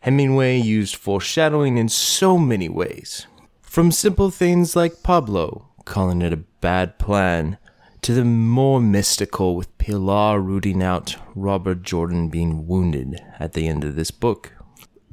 Hemingway 0.00 0.58
used 0.58 0.96
foreshadowing 0.96 1.76
in 1.78 1.88
so 1.88 2.38
many 2.38 2.68
ways. 2.68 3.26
From 3.62 3.90
simple 3.92 4.30
things 4.30 4.74
like 4.76 5.02
Pablo 5.02 5.68
calling 5.86 6.20
it 6.20 6.32
a 6.34 6.44
bad 6.60 6.98
plan, 6.98 7.56
to 8.02 8.12
the 8.12 8.24
more 8.24 8.80
mystical 8.80 9.56
with 9.56 9.78
Pilar 9.78 10.38
rooting 10.38 10.82
out 10.82 11.16
Robert 11.34 11.82
Jordan 11.82 12.28
being 12.28 12.66
wounded 12.66 13.22
at 13.40 13.54
the 13.54 13.66
end 13.66 13.84
of 13.84 13.96
this 13.96 14.10
book. 14.10 14.52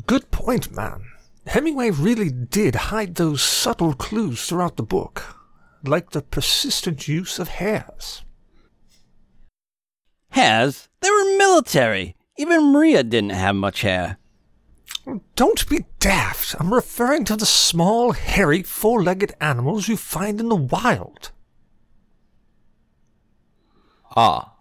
Good 0.06 0.30
point, 0.32 0.76
man. 0.76 1.06
Hemingway 1.48 1.92
really 1.92 2.30
did 2.30 2.76
hide 2.76 3.16
those 3.16 3.42
subtle 3.42 3.94
clues 3.94 4.46
throughout 4.46 4.76
the 4.76 4.84
book, 4.84 5.24
like 5.84 6.12
the 6.12 6.22
persistent 6.22 7.08
use 7.08 7.40
of 7.40 7.50
hairs. 7.50 8.24
Hairs? 10.30 10.90
They 11.02 11.10
were 11.10 11.38
military. 11.38 12.16
Even 12.38 12.72
Maria 12.72 13.04
didn't 13.04 13.32
have 13.32 13.56
much 13.56 13.82
hair. 13.82 14.18
Don't 15.36 15.68
be 15.70 15.86
daft. 16.00 16.56
I'm 16.60 16.74
referring 16.74 17.26
to 17.26 17.36
the 17.36 17.46
small, 17.46 18.14
hairy, 18.14 18.64
four 18.64 19.04
legged 19.04 19.34
animals 19.42 19.88
you 19.88 19.98
find 19.98 20.40
in 20.40 20.50
the 20.50 20.56
wild. 20.56 21.32
Ah, 24.16 24.54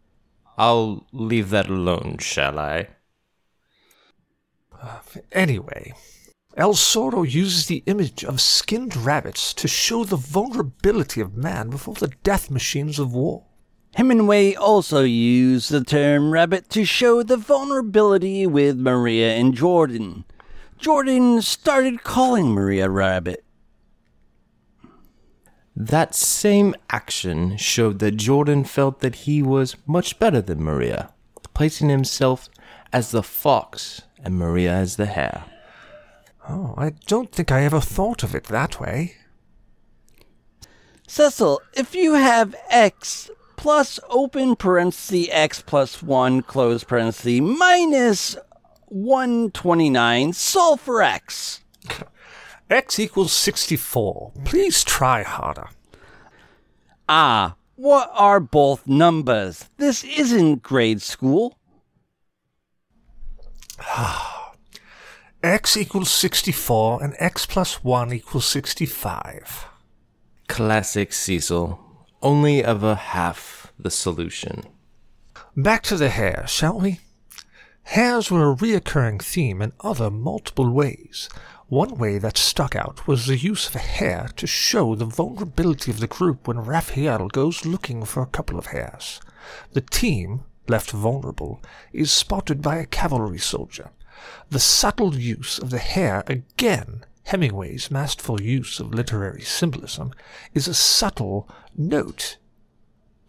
I'll 0.58 1.06
leave 1.12 1.50
that 1.50 1.68
alone, 1.68 2.16
shall 2.18 2.58
I? 2.58 2.88
Anyway, 5.30 5.94
El 6.54 6.74
Zorro 6.74 7.28
uses 7.28 7.66
the 7.66 7.82
image 7.86 8.24
of 8.24 8.40
skinned 8.40 8.94
rabbits 8.94 9.54
to 9.54 9.66
show 9.66 10.04
the 10.04 10.16
vulnerability 10.16 11.20
of 11.20 11.34
man 11.34 11.70
before 11.70 11.94
the 11.94 12.12
death 12.22 12.50
machines 12.50 12.98
of 12.98 13.14
war. 13.14 13.44
Hemingway 13.94 14.54
also 14.54 15.02
used 15.02 15.70
the 15.70 15.82
term 15.82 16.30
rabbit 16.30 16.68
to 16.70 16.84
show 16.84 17.22
the 17.22 17.38
vulnerability 17.38 18.46
with 18.46 18.76
Maria 18.76 19.34
and 19.34 19.54
Jordan. 19.54 20.24
Jordan 20.78 21.40
started 21.40 22.02
calling 22.02 22.48
Maria 22.50 22.88
Rabbit. 22.90 23.44
That 25.74 26.14
same 26.14 26.74
action 26.90 27.56
showed 27.56 27.98
that 28.00 28.16
Jordan 28.16 28.64
felt 28.64 29.00
that 29.00 29.14
he 29.14 29.42
was 29.42 29.76
much 29.86 30.18
better 30.18 30.42
than 30.42 30.62
Maria, 30.62 31.12
placing 31.54 31.88
himself 31.88 32.50
as 32.92 33.10
the 33.10 33.22
fox 33.22 34.02
and 34.22 34.34
Maria 34.34 34.72
as 34.72 34.96
the 34.96 35.06
hare. 35.06 35.44
Oh, 36.48 36.74
I 36.76 36.90
don't 37.06 37.30
think 37.30 37.52
I 37.52 37.64
ever 37.64 37.80
thought 37.80 38.22
of 38.22 38.34
it 38.34 38.44
that 38.44 38.80
way. 38.80 39.16
Cecil, 41.06 41.60
if 41.74 41.94
you 41.94 42.14
have 42.14 42.56
x 42.68 43.30
plus 43.56 44.00
open 44.08 44.56
parenthesis 44.56 45.28
x 45.30 45.62
plus 45.62 46.02
1 46.02 46.42
close 46.42 46.82
parenthesis 46.84 47.40
minus 47.40 48.36
129, 48.86 50.32
solve 50.32 50.80
for 50.80 51.02
x. 51.02 51.60
X 52.70 52.98
equals 52.98 53.32
64. 53.34 54.32
Please 54.46 54.82
try 54.82 55.22
harder. 55.22 55.68
Ah, 57.06 57.56
what 57.76 58.10
are 58.14 58.40
both 58.40 58.86
numbers? 58.86 59.68
This 59.76 60.04
isn't 60.04 60.62
grade 60.62 61.02
school. 61.02 61.58
X 65.42 65.76
equals 65.76 66.08
64 66.08 67.02
and 67.02 67.16
X 67.18 67.46
plus 67.46 67.82
1 67.82 68.12
equals 68.12 68.46
65. 68.46 69.66
Classic 70.46 71.12
Cecil, 71.12 71.80
only 72.22 72.62
of 72.62 72.84
a 72.84 72.94
half 72.94 73.72
the 73.76 73.90
solution. 73.90 74.62
Back 75.56 75.82
to 75.84 75.96
the 75.96 76.10
hair, 76.10 76.44
shall 76.46 76.78
we? 76.78 77.00
Hairs 77.82 78.30
were 78.30 78.52
a 78.52 78.54
reoccurring 78.54 79.20
theme 79.20 79.60
in 79.60 79.72
other 79.80 80.12
multiple 80.12 80.70
ways. 80.70 81.28
One 81.66 81.96
way 81.98 82.18
that 82.18 82.38
stuck 82.38 82.76
out 82.76 83.08
was 83.08 83.26
the 83.26 83.36
use 83.36 83.66
of 83.68 83.74
a 83.74 83.80
hair 83.80 84.28
to 84.36 84.46
show 84.46 84.94
the 84.94 85.06
vulnerability 85.06 85.90
of 85.90 85.98
the 85.98 86.06
group 86.06 86.46
when 86.46 86.60
Raphael 86.60 87.26
goes 87.26 87.66
looking 87.66 88.04
for 88.04 88.22
a 88.22 88.26
couple 88.26 88.60
of 88.60 88.66
hairs. 88.66 89.20
The 89.72 89.80
team, 89.80 90.44
left 90.68 90.92
vulnerable, 90.92 91.60
is 91.92 92.12
spotted 92.12 92.62
by 92.62 92.76
a 92.76 92.86
cavalry 92.86 93.38
soldier. 93.38 93.90
The 94.50 94.60
subtle 94.60 95.14
use 95.16 95.58
of 95.58 95.70
the 95.70 95.78
hair 95.78 96.24
again 96.26 97.04
Hemingway's 97.24 97.90
masterful 97.90 98.40
use 98.40 98.80
of 98.80 98.92
literary 98.92 99.42
symbolism 99.42 100.12
is 100.54 100.68
a 100.68 100.74
subtle 100.74 101.48
note 101.76 102.36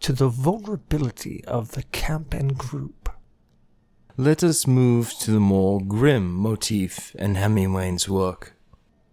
to 0.00 0.12
the 0.12 0.28
vulnerability 0.28 1.44
of 1.46 1.72
the 1.72 1.84
camp 1.84 2.34
and 2.34 2.58
group. 2.58 3.08
Let 4.16 4.44
us 4.44 4.66
move 4.66 5.12
to 5.20 5.30
the 5.30 5.40
more 5.40 5.80
grim 5.80 6.32
motif 6.34 7.14
in 7.14 7.36
Hemingway's 7.36 8.08
work. 8.08 8.54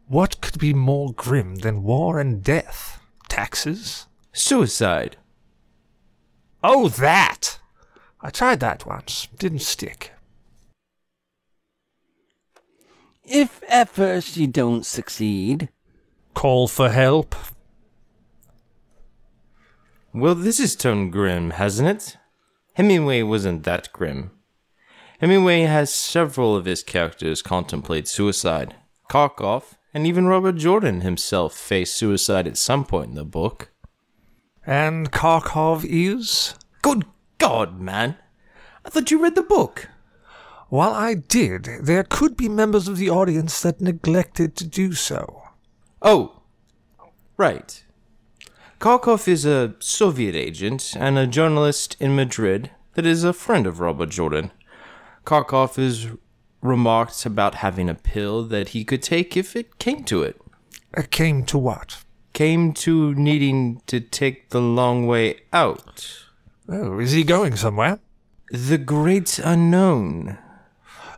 What 0.07 0.41
could 0.41 0.59
be 0.59 0.73
more 0.73 1.13
grim 1.13 1.55
than 1.57 1.83
war 1.83 2.19
and 2.19 2.43
death? 2.43 2.99
Taxes? 3.29 4.07
Suicide. 4.33 5.15
Oh, 6.63 6.89
that! 6.89 7.59
I 8.21 8.29
tried 8.29 8.59
that 8.59 8.85
once. 8.85 9.27
Didn't 9.39 9.59
stick. 9.61 10.11
If 13.33 13.63
at 13.69 13.87
first 13.87 14.35
you 14.35 14.45
don't 14.45 14.85
succeed, 14.85 15.69
Call 16.33 16.67
for 16.67 16.89
help? 16.89 17.33
Well, 20.13 20.35
this 20.35 20.59
is 20.59 20.75
turned 20.75 21.13
grim, 21.13 21.51
hasn't 21.51 21.87
it? 21.87 22.17
Hemingway 22.73 23.21
wasn't 23.21 23.63
that 23.63 23.93
grim. 23.93 24.31
Hemingway 25.21 25.61
has 25.61 25.93
several 25.93 26.57
of 26.57 26.65
his 26.65 26.83
characters 26.83 27.41
contemplate 27.41 28.09
suicide. 28.09 28.75
Karkov 29.09 29.75
and 29.93 30.05
even 30.05 30.27
Robert 30.27 30.57
Jordan 30.57 30.99
himself 30.99 31.55
faced 31.55 31.95
suicide 31.95 32.47
at 32.47 32.57
some 32.57 32.83
point 32.83 33.11
in 33.11 33.15
the 33.15 33.23
book. 33.23 33.71
And 34.67 35.09
Karkov 35.09 35.85
is? 35.85 36.55
Good 36.81 37.05
God, 37.37 37.79
man! 37.79 38.17
I 38.83 38.89
thought 38.89 39.09
you 39.09 39.23
read 39.23 39.35
the 39.35 39.41
book. 39.41 39.87
While 40.71 40.93
I 40.93 41.15
did, 41.15 41.67
there 41.81 42.05
could 42.05 42.37
be 42.37 42.47
members 42.47 42.87
of 42.87 42.95
the 42.95 43.09
audience 43.09 43.61
that 43.61 43.81
neglected 43.81 44.55
to 44.55 44.65
do 44.65 44.93
so. 44.93 45.43
Oh, 46.01 46.43
right. 47.35 47.83
Karkov 48.79 49.27
is 49.27 49.43
a 49.43 49.75
Soviet 49.79 50.33
agent 50.33 50.93
and 50.97 51.17
a 51.17 51.27
journalist 51.27 51.97
in 51.99 52.15
Madrid 52.15 52.71
that 52.93 53.05
is 53.05 53.25
a 53.25 53.33
friend 53.33 53.67
of 53.67 53.81
Robert 53.81 54.11
Jordan. 54.11 54.51
Karkov 55.25 55.77
is 55.77 56.07
remarked 56.61 57.25
about 57.25 57.55
having 57.55 57.89
a 57.89 57.93
pill 57.93 58.43
that 58.43 58.69
he 58.69 58.85
could 58.85 59.03
take 59.03 59.35
if 59.35 59.57
it 59.57 59.77
came 59.77 60.05
to 60.05 60.23
it. 60.23 60.39
It 60.95 61.11
came 61.11 61.43
to 61.47 61.57
what? 61.57 62.01
Came 62.31 62.71
to 62.75 63.13
needing 63.15 63.81
to 63.87 63.99
take 63.99 64.51
the 64.51 64.61
long 64.61 65.05
way 65.05 65.41
out. 65.51 66.27
Oh, 66.69 66.97
is 66.97 67.11
he 67.11 67.25
going 67.25 67.57
somewhere? 67.57 67.99
The 68.51 68.77
great 68.77 69.37
unknown. 69.37 70.37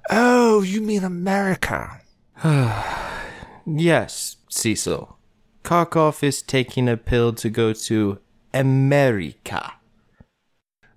Oh, 0.09 0.61
you 0.61 0.81
mean 0.81 1.03
America. 1.03 2.01
Yes, 3.65 4.35
Cecil. 4.49 5.17
Karkov 5.63 6.21
is 6.21 6.41
taking 6.41 6.89
a 6.89 6.97
pill 6.97 7.31
to 7.31 7.49
go 7.49 7.71
to 7.71 8.19
America. 8.53 9.75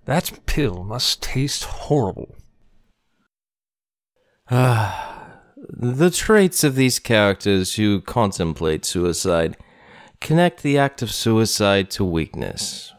That 0.03 0.39
pill 0.45 0.83
must 0.83 1.23
taste 1.23 1.63
horrible. 1.63 2.35
Ah, 4.51 5.13
The 5.69 6.11
traits 6.11 6.63
of 6.63 6.75
these 6.75 6.99
characters 6.99 7.75
who 7.75 8.01
contemplate 8.01 8.85
suicide 8.85 9.57
connect 10.21 10.61
the 10.61 10.77
act 10.77 11.01
of 11.01 11.11
suicide 11.11 11.89
to 11.91 12.05
weakness. 12.05 12.93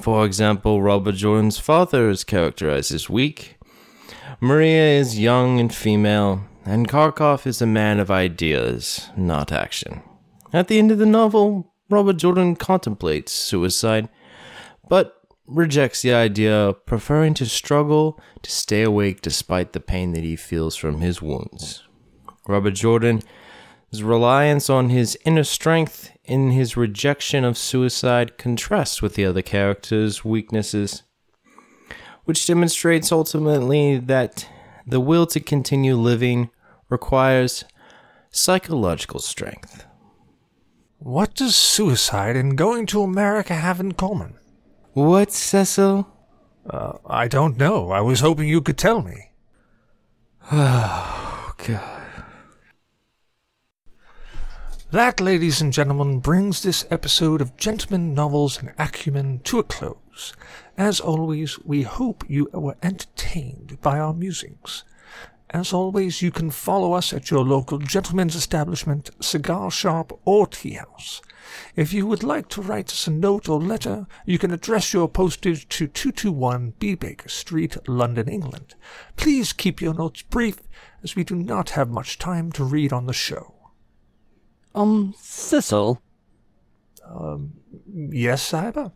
For 0.00 0.24
example, 0.24 0.80
Robert 0.82 1.16
Jordan's 1.16 1.58
father 1.58 2.08
is 2.08 2.24
characterized 2.24 2.92
as 2.92 3.10
weak. 3.10 3.55
Maria 4.40 4.98
is 4.98 5.18
young 5.18 5.58
and 5.58 5.74
female, 5.74 6.44
and 6.64 6.88
Karkov 6.88 7.46
is 7.46 7.62
a 7.62 7.66
man 7.66 7.98
of 7.98 8.10
ideas, 8.10 9.08
not 9.16 9.50
action. 9.50 10.02
At 10.52 10.68
the 10.68 10.78
end 10.78 10.90
of 10.92 10.98
the 10.98 11.06
novel, 11.06 11.72
Robert 11.88 12.18
Jordan 12.18 12.54
contemplates 12.54 13.32
suicide, 13.32 14.10
but 14.88 15.22
rejects 15.46 16.02
the 16.02 16.12
idea, 16.12 16.74
preferring 16.84 17.32
to 17.34 17.46
struggle 17.46 18.20
to 18.42 18.50
stay 18.50 18.82
awake 18.82 19.22
despite 19.22 19.72
the 19.72 19.80
pain 19.80 20.12
that 20.12 20.24
he 20.24 20.36
feels 20.36 20.76
from 20.76 21.00
his 21.00 21.22
wounds. 21.22 21.84
Robert 22.46 22.74
Jordan's 22.74 23.24
reliance 24.02 24.68
on 24.68 24.90
his 24.90 25.16
inner 25.24 25.44
strength 25.44 26.10
in 26.24 26.50
his 26.50 26.76
rejection 26.76 27.44
of 27.44 27.56
suicide 27.56 28.36
contrasts 28.36 29.00
with 29.00 29.14
the 29.14 29.24
other 29.24 29.42
characters' 29.42 30.24
weaknesses, 30.24 31.04
which 32.26 32.46
demonstrates 32.46 33.10
ultimately 33.10 33.98
that 33.98 34.46
the 34.86 35.00
will 35.00 35.26
to 35.26 35.40
continue 35.40 35.96
living 35.96 36.50
requires 36.88 37.64
psychological 38.30 39.20
strength. 39.20 39.86
What 40.98 41.34
does 41.34 41.56
suicide 41.56 42.36
and 42.36 42.58
going 42.58 42.86
to 42.86 43.02
America 43.02 43.54
have 43.54 43.80
in 43.80 43.92
common? 43.92 44.34
What, 44.92 45.32
Cecil? 45.32 46.08
Uh, 46.68 46.98
I 47.06 47.28
don't 47.28 47.56
know. 47.56 47.90
I 47.90 48.00
was 48.00 48.20
hoping 48.20 48.48
you 48.48 48.60
could 48.60 48.78
tell 48.78 49.02
me. 49.02 49.30
Oh, 50.50 51.52
God. 51.58 52.02
That, 54.90 55.20
ladies 55.20 55.60
and 55.60 55.72
gentlemen, 55.72 56.20
brings 56.20 56.62
this 56.62 56.86
episode 56.90 57.40
of 57.40 57.56
Gentlemen 57.56 58.14
Novels 58.14 58.58
and 58.58 58.72
Acumen 58.78 59.40
to 59.44 59.58
a 59.58 59.64
close. 59.64 60.32
As 60.76 61.00
always, 61.00 61.58
we 61.64 61.82
hope 61.82 62.24
you 62.28 62.48
were 62.52 62.76
entertained 62.82 63.78
by 63.80 63.98
our 63.98 64.12
musings. 64.12 64.84
As 65.50 65.72
always, 65.72 66.20
you 66.22 66.30
can 66.30 66.50
follow 66.50 66.92
us 66.92 67.12
at 67.12 67.30
your 67.30 67.44
local 67.44 67.78
gentleman's 67.78 68.34
establishment, 68.34 69.10
cigar 69.20 69.70
shop, 69.70 70.18
or 70.24 70.46
tea 70.46 70.72
house. 70.74 71.22
If 71.76 71.92
you 71.92 72.06
would 72.06 72.24
like 72.24 72.48
to 72.48 72.60
write 72.60 72.90
us 72.90 73.06
a 73.06 73.12
note 73.12 73.48
or 73.48 73.60
letter, 73.60 74.06
you 74.26 74.38
can 74.38 74.50
address 74.50 74.92
your 74.92 75.08
postage 75.08 75.68
to 75.68 75.86
221 75.86 76.74
B. 76.78 76.94
Baker 76.96 77.28
Street, 77.28 77.76
London, 77.88 78.28
England. 78.28 78.74
Please 79.14 79.52
keep 79.52 79.80
your 79.80 79.94
notes 79.94 80.22
brief, 80.22 80.58
as 81.02 81.14
we 81.14 81.22
do 81.22 81.36
not 81.36 81.70
have 81.70 81.88
much 81.88 82.18
time 82.18 82.50
to 82.52 82.64
read 82.64 82.92
on 82.92 83.06
the 83.06 83.12
show. 83.12 83.54
Um, 84.74 85.14
Cecil, 85.18 86.02
Um, 87.08 87.52
Yes, 87.94 88.50
Zyber? 88.50 88.90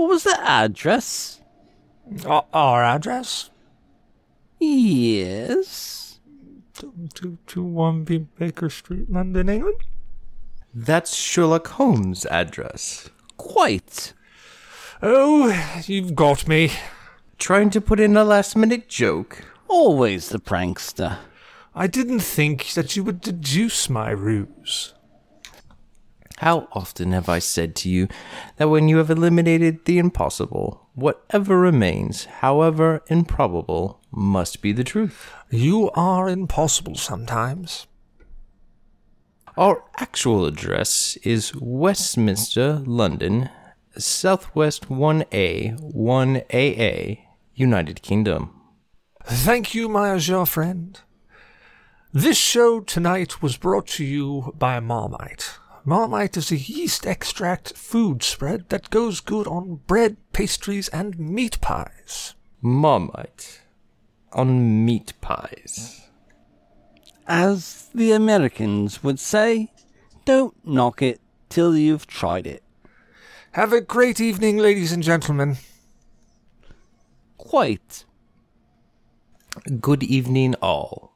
What 0.00 0.08
was 0.08 0.24
the 0.24 0.40
address? 0.40 1.42
Our, 2.24 2.46
our 2.54 2.82
address? 2.82 3.50
Yes. 4.58 6.20
221 6.72 8.04
B. 8.04 8.18
Baker 8.38 8.70
Street, 8.70 9.10
London, 9.10 9.50
England? 9.50 9.76
That's 10.72 11.14
Sherlock 11.14 11.68
Holmes' 11.68 12.24
address. 12.26 13.10
Quite. 13.36 14.14
Oh, 15.02 15.82
you've 15.86 16.14
got 16.14 16.48
me. 16.48 16.72
Trying 17.36 17.68
to 17.68 17.80
put 17.82 18.00
in 18.00 18.16
a 18.16 18.24
last 18.24 18.56
minute 18.56 18.88
joke. 18.88 19.44
Always 19.68 20.30
the 20.30 20.38
prankster. 20.38 21.18
I 21.74 21.86
didn't 21.86 22.20
think 22.20 22.72
that 22.72 22.96
you 22.96 23.04
would 23.04 23.20
deduce 23.20 23.90
my 23.90 24.10
ruse. 24.12 24.94
How 26.40 26.68
often 26.72 27.12
have 27.12 27.28
I 27.28 27.38
said 27.38 27.76
to 27.76 27.90
you 27.90 28.08
that 28.56 28.70
when 28.70 28.88
you 28.88 28.96
have 28.96 29.10
eliminated 29.10 29.84
the 29.84 29.98
impossible, 29.98 30.88
whatever 30.94 31.60
remains, 31.60 32.24
however 32.24 33.02
improbable, 33.08 34.00
must 34.10 34.62
be 34.62 34.72
the 34.72 34.82
truth? 34.82 35.34
You 35.50 35.90
are 35.90 36.30
impossible 36.30 36.94
sometimes. 36.94 37.86
Our 39.58 39.84
actual 39.98 40.46
address 40.46 41.18
is 41.24 41.54
Westminster, 41.54 42.82
London, 42.86 43.50
Southwest 43.98 44.88
1A, 44.88 45.78
1AA, 45.94 47.18
United 47.54 48.00
Kingdom. 48.00 48.58
Thank 49.24 49.74
you, 49.74 49.90
my 49.90 50.08
azure 50.08 50.46
friend. 50.46 50.98
This 52.14 52.38
show 52.38 52.80
tonight 52.80 53.42
was 53.42 53.58
brought 53.58 53.86
to 53.88 54.04
you 54.06 54.54
by 54.58 54.80
Marmite. 54.80 55.59
Marmite 55.84 56.36
is 56.36 56.50
a 56.50 56.56
yeast 56.56 57.06
extract 57.06 57.76
food 57.76 58.22
spread 58.22 58.68
that 58.68 58.90
goes 58.90 59.20
good 59.20 59.46
on 59.46 59.80
bread, 59.86 60.16
pastries, 60.32 60.88
and 60.88 61.18
meat 61.18 61.60
pies. 61.60 62.34
Marmite 62.60 63.62
on 64.32 64.84
meat 64.84 65.14
pies. 65.20 66.08
As 67.26 67.88
the 67.94 68.12
Americans 68.12 69.02
would 69.02 69.18
say, 69.18 69.72
don't 70.24 70.54
knock 70.66 71.00
it 71.00 71.20
till 71.48 71.76
you've 71.76 72.06
tried 72.06 72.46
it. 72.46 72.62
Have 73.52 73.72
a 73.72 73.80
great 73.80 74.20
evening, 74.20 74.58
ladies 74.58 74.92
and 74.92 75.02
gentlemen. 75.02 75.56
Quite. 77.38 78.04
Good 79.80 80.02
evening, 80.02 80.54
all. 80.62 81.09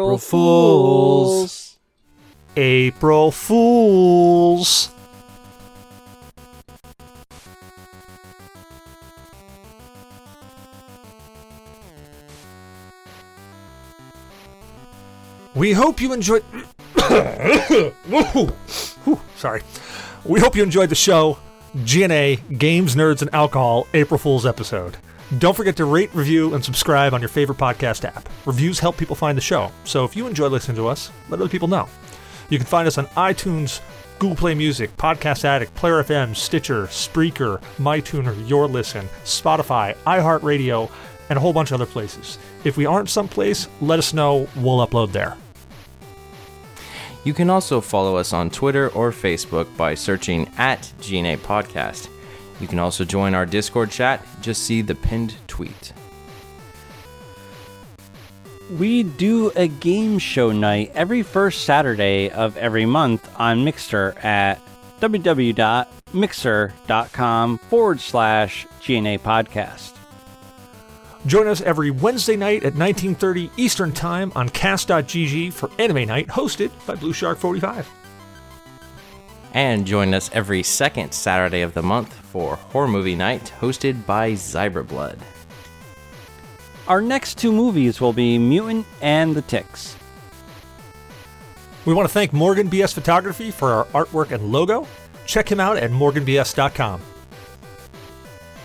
April 0.00 0.18
Fools. 0.18 1.78
April 2.56 3.30
Fools! 3.30 4.90
We 15.54 15.72
hope 15.72 16.00
you 16.00 16.14
enjoyed. 16.14 16.42
Sorry. 19.36 19.62
We 20.24 20.40
hope 20.40 20.56
you 20.56 20.62
enjoyed 20.62 20.88
the 20.88 20.94
show, 20.94 21.36
GNA, 21.84 22.36
Games, 22.56 22.96
Nerds, 22.96 23.20
and 23.20 23.34
Alcohol, 23.34 23.86
April 23.92 24.16
Fool's 24.16 24.46
episode. 24.46 24.96
Don't 25.38 25.56
forget 25.56 25.76
to 25.76 25.84
rate, 25.84 26.12
review, 26.12 26.54
and 26.54 26.64
subscribe 26.64 27.14
on 27.14 27.20
your 27.20 27.28
favorite 27.28 27.56
podcast 27.56 28.04
app. 28.04 28.28
Reviews 28.46 28.80
help 28.80 28.96
people 28.96 29.14
find 29.14 29.38
the 29.38 29.42
show, 29.42 29.70
so 29.84 30.04
if 30.04 30.16
you 30.16 30.26
enjoy 30.26 30.48
listening 30.48 30.76
to 30.78 30.88
us, 30.88 31.12
let 31.28 31.40
other 31.40 31.48
people 31.48 31.68
know. 31.68 31.88
You 32.48 32.58
can 32.58 32.66
find 32.66 32.88
us 32.88 32.98
on 32.98 33.06
iTunes, 33.08 33.80
Google 34.18 34.34
Play 34.36 34.54
Music, 34.56 34.96
Podcast 34.96 35.44
Addict, 35.44 35.72
Player 35.76 36.02
FM, 36.02 36.34
Stitcher, 36.34 36.88
Spreaker, 36.88 37.62
MyTuner, 37.78 38.48
Your 38.48 38.66
Listen, 38.66 39.08
Spotify, 39.22 39.96
iHeartRadio, 40.04 40.90
and 41.28 41.36
a 41.36 41.40
whole 41.40 41.52
bunch 41.52 41.70
of 41.70 41.80
other 41.80 41.90
places. 41.90 42.36
If 42.64 42.76
we 42.76 42.84
aren't 42.84 43.08
someplace, 43.08 43.68
let 43.80 44.00
us 44.00 44.12
know. 44.12 44.48
We'll 44.56 44.84
upload 44.84 45.12
there. 45.12 45.36
You 47.22 47.34
can 47.34 47.50
also 47.50 47.80
follow 47.80 48.16
us 48.16 48.32
on 48.32 48.50
Twitter 48.50 48.88
or 48.88 49.12
Facebook 49.12 49.74
by 49.76 49.94
searching 49.94 50.50
at 50.58 50.92
GNA 51.00 51.36
Podcast. 51.36 52.08
You 52.60 52.68
can 52.68 52.78
also 52.78 53.04
join 53.04 53.34
our 53.34 53.46
Discord 53.46 53.90
chat. 53.90 54.24
Just 54.40 54.62
see 54.64 54.82
the 54.82 54.94
pinned 54.94 55.34
tweet. 55.48 55.92
We 58.78 59.02
do 59.02 59.50
a 59.56 59.66
game 59.66 60.20
show 60.20 60.52
night 60.52 60.92
every 60.94 61.22
first 61.22 61.64
Saturday 61.64 62.30
of 62.30 62.56
every 62.56 62.86
month 62.86 63.28
on 63.40 63.64
Mixer 63.64 64.14
at 64.22 64.60
www.mixer.com 65.00 67.58
forward 67.58 68.00
slash 68.00 68.66
GNA 68.80 69.18
podcast. 69.18 69.96
Join 71.26 71.48
us 71.48 71.60
every 71.62 71.90
Wednesday 71.90 72.36
night 72.36 72.64
at 72.64 72.74
19:30 72.74 73.50
Eastern 73.56 73.92
Time 73.92 74.32
on 74.34 74.48
Kast.gg 74.48 75.52
for 75.52 75.70
Anime 75.78 76.06
Night, 76.06 76.28
hosted 76.28 76.70
by 76.86 76.94
Blue 76.94 77.12
Shark 77.12 77.38
45. 77.38 77.86
And 79.52 79.86
join 79.86 80.14
us 80.14 80.30
every 80.32 80.62
second 80.62 81.12
Saturday 81.12 81.62
of 81.62 81.74
the 81.74 81.82
month 81.82 82.12
for 82.12 82.56
Horror 82.56 82.88
Movie 82.88 83.16
Night, 83.16 83.52
hosted 83.60 84.06
by 84.06 84.32
Zyberblood. 84.32 85.18
Our 86.86 87.00
next 87.00 87.38
two 87.38 87.52
movies 87.52 88.00
will 88.00 88.12
be 88.12 88.38
Mutant 88.38 88.86
and 89.00 89.34
the 89.34 89.42
Ticks. 89.42 89.96
We 91.84 91.94
want 91.94 92.08
to 92.08 92.12
thank 92.12 92.32
Morgan 92.32 92.68
BS 92.68 92.92
Photography 92.92 93.50
for 93.50 93.72
our 93.72 93.84
artwork 93.86 94.32
and 94.32 94.52
logo. 94.52 94.86
Check 95.26 95.50
him 95.50 95.60
out 95.60 95.76
at 95.76 95.90
morganbs.com. 95.90 97.00